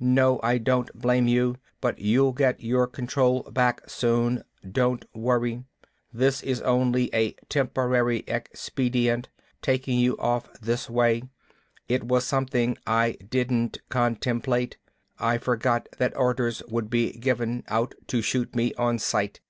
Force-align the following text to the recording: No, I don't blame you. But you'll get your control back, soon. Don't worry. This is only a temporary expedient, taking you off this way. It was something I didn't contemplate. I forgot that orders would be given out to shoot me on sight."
No, 0.00 0.40
I 0.42 0.56
don't 0.56 0.90
blame 0.98 1.28
you. 1.28 1.56
But 1.82 1.98
you'll 1.98 2.32
get 2.32 2.62
your 2.62 2.86
control 2.86 3.42
back, 3.42 3.82
soon. 3.86 4.42
Don't 4.66 5.04
worry. 5.14 5.62
This 6.10 6.42
is 6.42 6.62
only 6.62 7.10
a 7.12 7.32
temporary 7.50 8.20
expedient, 8.26 9.28
taking 9.60 9.98
you 9.98 10.16
off 10.16 10.48
this 10.58 10.88
way. 10.88 11.24
It 11.86 12.02
was 12.04 12.24
something 12.24 12.78
I 12.86 13.18
didn't 13.28 13.82
contemplate. 13.90 14.78
I 15.18 15.36
forgot 15.36 15.86
that 15.98 16.16
orders 16.16 16.62
would 16.68 16.88
be 16.88 17.12
given 17.12 17.62
out 17.68 17.94
to 18.06 18.22
shoot 18.22 18.56
me 18.56 18.72
on 18.78 18.98
sight." 18.98 19.42